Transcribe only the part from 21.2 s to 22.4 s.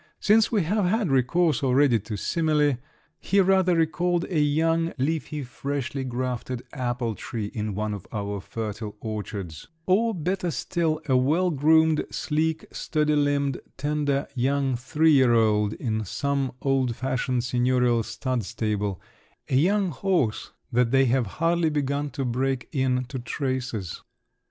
hardly begun to